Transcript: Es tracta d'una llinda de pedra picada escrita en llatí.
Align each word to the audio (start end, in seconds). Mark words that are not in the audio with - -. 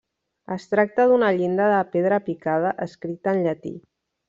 Es 0.53 0.63
tracta 0.71 1.05
d'una 1.11 1.29
llinda 1.41 1.67
de 1.73 1.83
pedra 1.97 2.19
picada 2.31 2.73
escrita 2.89 3.37
en 3.37 3.45
llatí. 3.49 3.77